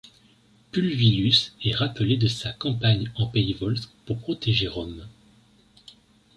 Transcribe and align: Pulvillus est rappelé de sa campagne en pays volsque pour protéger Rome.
Pulvillus 0.71 1.53
est 1.63 1.75
rappelé 1.75 2.17
de 2.17 2.25
sa 2.27 2.53
campagne 2.53 3.11
en 3.17 3.27
pays 3.27 3.53
volsque 3.53 3.91
pour 4.07 4.17
protéger 4.17 4.67
Rome. 4.67 5.05